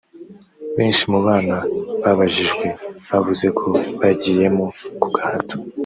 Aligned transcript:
benshi 0.75 1.03
mu 1.11 1.19
bana 1.27 1.55
babajijwe 2.01 2.67
bavuze 3.09 3.47
ko 3.59 3.67
bagiyemo 3.99 4.65
ku 5.01 5.07
gahato 5.15 5.55